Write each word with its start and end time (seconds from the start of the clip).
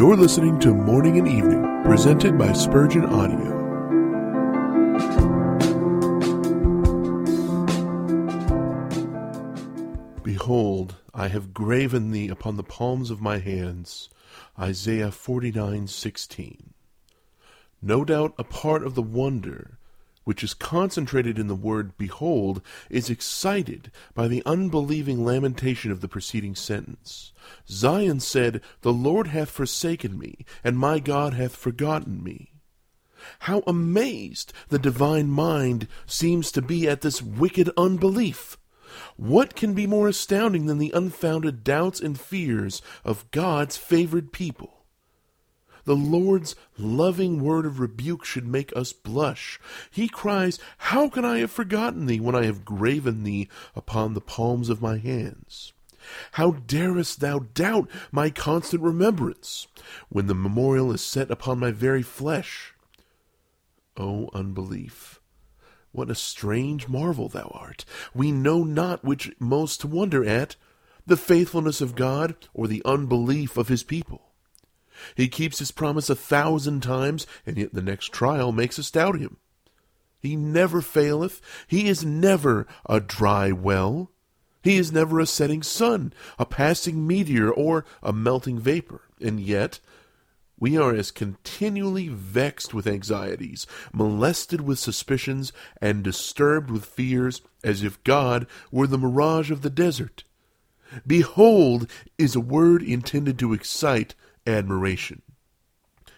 You're 0.00 0.16
listening 0.16 0.58
to 0.60 0.72
Morning 0.72 1.18
and 1.18 1.28
Evening, 1.28 1.82
presented 1.84 2.38
by 2.38 2.54
Spurgeon 2.54 3.04
Audio. 3.04 3.50
Behold, 10.22 10.94
I 11.12 11.28
have 11.28 11.52
graven 11.52 12.12
thee 12.12 12.28
upon 12.28 12.56
the 12.56 12.62
palms 12.62 13.10
of 13.10 13.20
my 13.20 13.40
hands. 13.40 14.08
Isaiah 14.58 15.10
49:16. 15.10 16.72
No 17.82 18.02
doubt 18.02 18.32
a 18.38 18.44
part 18.44 18.82
of 18.82 18.94
the 18.94 19.02
wonder 19.02 19.79
which 20.30 20.44
is 20.44 20.54
concentrated 20.54 21.40
in 21.40 21.48
the 21.48 21.56
word 21.56 21.98
behold, 21.98 22.62
is 22.88 23.10
excited 23.10 23.90
by 24.14 24.28
the 24.28 24.44
unbelieving 24.46 25.24
lamentation 25.24 25.90
of 25.90 26.00
the 26.00 26.06
preceding 26.06 26.54
sentence. 26.54 27.32
Zion 27.68 28.20
said, 28.20 28.60
The 28.82 28.92
Lord 28.92 29.26
hath 29.26 29.50
forsaken 29.50 30.16
me, 30.16 30.46
and 30.62 30.78
my 30.78 31.00
God 31.00 31.34
hath 31.34 31.56
forgotten 31.56 32.22
me. 32.22 32.52
How 33.40 33.64
amazed 33.66 34.52
the 34.68 34.78
divine 34.78 35.26
mind 35.26 35.88
seems 36.06 36.52
to 36.52 36.62
be 36.62 36.88
at 36.88 37.00
this 37.00 37.20
wicked 37.20 37.68
unbelief! 37.76 38.56
What 39.16 39.56
can 39.56 39.74
be 39.74 39.88
more 39.88 40.06
astounding 40.06 40.66
than 40.66 40.78
the 40.78 40.92
unfounded 40.94 41.64
doubts 41.64 41.98
and 41.98 42.20
fears 42.20 42.82
of 43.04 43.28
God's 43.32 43.76
favored 43.76 44.32
people? 44.32 44.79
The 45.90 45.96
Lord's 45.96 46.54
loving 46.78 47.42
word 47.42 47.66
of 47.66 47.80
rebuke 47.80 48.24
should 48.24 48.46
make 48.46 48.72
us 48.76 48.92
blush. 48.92 49.58
He 49.90 50.06
cries, 50.06 50.60
How 50.78 51.08
can 51.08 51.24
I 51.24 51.38
have 51.38 51.50
forgotten 51.50 52.06
thee 52.06 52.20
when 52.20 52.36
I 52.36 52.44
have 52.44 52.64
graven 52.64 53.24
thee 53.24 53.48
upon 53.74 54.14
the 54.14 54.20
palms 54.20 54.68
of 54.68 54.80
my 54.80 54.98
hands? 54.98 55.72
How 56.34 56.52
darest 56.52 57.18
thou 57.18 57.40
doubt 57.40 57.90
my 58.12 58.30
constant 58.30 58.84
remembrance, 58.84 59.66
when 60.08 60.28
the 60.28 60.34
memorial 60.36 60.92
is 60.92 61.00
set 61.00 61.28
upon 61.28 61.58
my 61.58 61.72
very 61.72 62.02
flesh? 62.02 62.72
O 63.96 64.30
unbelief! 64.32 65.20
What 65.90 66.08
a 66.08 66.14
strange 66.14 66.86
marvel 66.86 67.28
thou 67.28 67.50
art! 67.52 67.84
We 68.14 68.30
know 68.30 68.62
not 68.62 69.04
which 69.04 69.32
most 69.40 69.80
to 69.80 69.88
wonder 69.88 70.24
at, 70.24 70.54
the 71.04 71.16
faithfulness 71.16 71.80
of 71.80 71.96
God 71.96 72.36
or 72.54 72.68
the 72.68 72.82
unbelief 72.84 73.56
of 73.56 73.66
his 73.66 73.82
people. 73.82 74.29
He 75.14 75.28
keeps 75.28 75.58
his 75.58 75.70
promise 75.70 76.10
a 76.10 76.14
thousand 76.14 76.82
times, 76.82 77.26
and 77.46 77.56
yet 77.56 77.74
the 77.74 77.82
next 77.82 78.12
trial 78.12 78.52
makes 78.52 78.78
us 78.78 78.90
doubt 78.90 79.18
him. 79.18 79.38
He 80.20 80.36
never 80.36 80.82
faileth. 80.82 81.40
He 81.66 81.88
is 81.88 82.04
never 82.04 82.66
a 82.86 83.00
dry 83.00 83.52
well. 83.52 84.10
He 84.62 84.76
is 84.76 84.92
never 84.92 85.18
a 85.18 85.26
setting 85.26 85.62
sun, 85.62 86.12
a 86.38 86.44
passing 86.44 87.06
meteor, 87.06 87.50
or 87.50 87.86
a 88.02 88.12
melting 88.12 88.58
vapor. 88.58 89.02
And 89.20 89.40
yet, 89.40 89.80
we 90.58 90.76
are 90.76 90.94
as 90.94 91.10
continually 91.10 92.08
vexed 92.08 92.74
with 92.74 92.86
anxieties, 92.86 93.66
molested 93.94 94.60
with 94.60 94.78
suspicions, 94.78 95.54
and 95.80 96.04
disturbed 96.04 96.70
with 96.70 96.84
fears 96.84 97.40
as 97.64 97.82
if 97.82 98.02
God 98.04 98.46
were 98.70 98.86
the 98.86 98.98
mirage 98.98 99.50
of 99.50 99.62
the 99.62 99.70
desert. 99.70 100.24
Behold 101.06 101.90
is 102.18 102.34
a 102.34 102.40
word 102.40 102.82
intended 102.82 103.38
to 103.38 103.54
excite 103.54 104.14
admiration. 104.46 105.22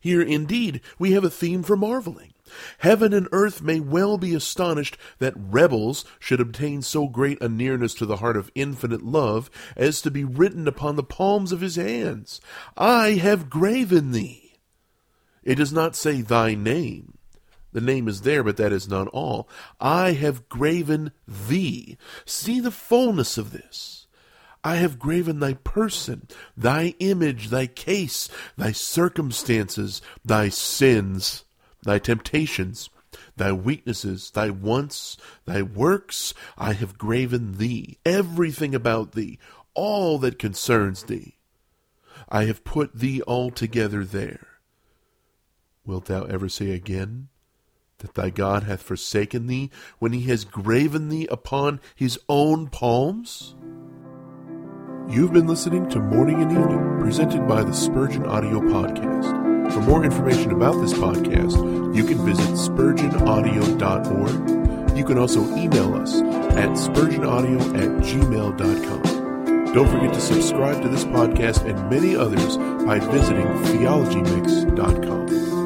Here, 0.00 0.22
indeed, 0.22 0.80
we 0.98 1.12
have 1.12 1.24
a 1.24 1.30
theme 1.30 1.62
for 1.62 1.76
marveling. 1.76 2.32
Heaven 2.78 3.12
and 3.12 3.28
earth 3.32 3.60
may 3.60 3.80
well 3.80 4.16
be 4.16 4.34
astonished 4.34 4.96
that 5.18 5.34
rebels 5.36 6.04
should 6.18 6.40
obtain 6.40 6.82
so 6.82 7.06
great 7.08 7.40
a 7.42 7.48
nearness 7.48 7.94
to 7.94 8.06
the 8.06 8.16
heart 8.16 8.36
of 8.36 8.50
infinite 8.54 9.02
love 9.02 9.50
as 9.76 10.00
to 10.02 10.10
be 10.10 10.24
written 10.24 10.66
upon 10.66 10.96
the 10.96 11.02
palms 11.02 11.52
of 11.52 11.60
his 11.60 11.76
hands, 11.76 12.40
I 12.76 13.12
have 13.12 13.50
graven 13.50 14.12
thee. 14.12 14.60
It 15.42 15.56
does 15.56 15.72
not 15.72 15.96
say 15.96 16.22
thy 16.22 16.54
name. 16.54 17.18
The 17.72 17.80
name 17.80 18.08
is 18.08 18.22
there, 18.22 18.42
but 18.42 18.56
that 18.56 18.72
is 18.72 18.88
not 18.88 19.08
all. 19.08 19.48
I 19.78 20.12
have 20.12 20.48
graven 20.48 21.12
thee. 21.26 21.98
See 22.24 22.60
the 22.60 22.70
fullness 22.70 23.36
of 23.36 23.52
this. 23.52 24.06
I 24.64 24.76
have 24.76 24.98
graven 24.98 25.40
thy 25.40 25.54
person, 25.54 26.28
thy 26.56 26.94
image, 26.98 27.48
thy 27.48 27.66
case, 27.66 28.28
thy 28.56 28.72
circumstances, 28.72 30.02
thy 30.24 30.48
sins, 30.48 31.44
thy 31.82 31.98
temptations, 31.98 32.90
thy 33.36 33.52
weaknesses, 33.52 34.30
thy 34.32 34.50
wants, 34.50 35.16
thy 35.44 35.62
works. 35.62 36.34
I 36.56 36.72
have 36.72 36.98
graven 36.98 37.58
thee, 37.58 37.98
everything 38.04 38.74
about 38.74 39.12
thee, 39.12 39.38
all 39.74 40.18
that 40.18 40.38
concerns 40.38 41.04
thee. 41.04 41.36
I 42.28 42.44
have 42.44 42.64
put 42.64 42.98
thee 42.98 43.22
altogether 43.26 44.04
there. 44.04 44.46
Wilt 45.86 46.06
thou 46.06 46.24
ever 46.24 46.48
say 46.48 46.72
again 46.72 47.28
that 47.98 48.14
thy 48.14 48.30
God 48.30 48.64
hath 48.64 48.82
forsaken 48.82 49.46
thee 49.46 49.70
when 49.98 50.12
he 50.12 50.22
has 50.24 50.44
graven 50.44 51.08
thee 51.08 51.26
upon 51.30 51.80
his 51.94 52.18
own 52.28 52.68
palms? 52.68 53.54
You've 55.08 55.32
been 55.32 55.46
listening 55.46 55.88
to 55.90 56.00
Morning 56.00 56.42
and 56.42 56.50
Evening, 56.52 56.98
presented 57.00 57.46
by 57.48 57.62
the 57.64 57.72
Spurgeon 57.72 58.26
Audio 58.26 58.60
Podcast. 58.60 59.72
For 59.72 59.80
more 59.80 60.04
information 60.04 60.50
about 60.50 60.78
this 60.82 60.92
podcast, 60.92 61.56
you 61.96 62.04
can 62.04 62.22
visit 62.26 62.50
spurgeonaudio.org. 62.50 64.96
You 64.96 65.04
can 65.06 65.16
also 65.16 65.40
email 65.56 65.94
us 65.94 66.20
at 66.20 66.68
spurgeonaudio 66.76 67.58
at 67.78 67.88
gmail.com. 68.04 69.72
Don't 69.72 69.88
forget 69.88 70.12
to 70.12 70.20
subscribe 70.20 70.82
to 70.82 70.88
this 70.88 71.04
podcast 71.04 71.64
and 71.66 71.88
many 71.88 72.14
others 72.14 72.58
by 72.84 72.98
visiting 72.98 73.46
theologymix.com. 73.46 75.57